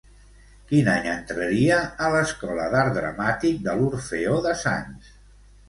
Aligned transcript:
Quin 0.69 0.87
any 0.93 1.09
entraria 1.11 1.77
a 2.07 2.09
l'Escola 2.17 2.67
d'Art 2.77 2.97
Dramàtic 2.97 3.63
de 3.69 3.79
l'Orfeó 3.83 4.43
de 4.51 4.59
Sants? 4.67 5.17